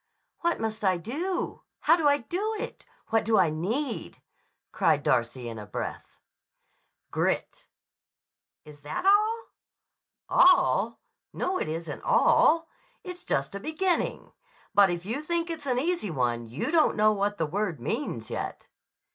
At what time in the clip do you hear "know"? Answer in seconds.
16.97-17.11